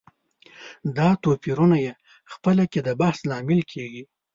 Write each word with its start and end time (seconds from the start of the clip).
دا 0.97 1.09
توپيرونه 1.23 1.77
یې 1.85 1.93
خپله 2.33 2.63
کې 2.71 2.79
د 2.83 2.89
بحث 3.01 3.19
لامل 3.29 3.59
کېږي. 3.71 4.03